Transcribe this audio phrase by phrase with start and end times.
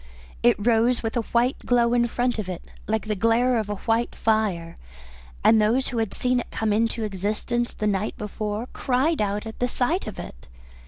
[0.41, 3.75] It rose with a white glow in front of it, like the glare of a
[3.85, 4.75] white fire,
[5.43, 9.59] and those who had seen it come into existence the night before cried out at
[9.59, 10.47] the sight of it.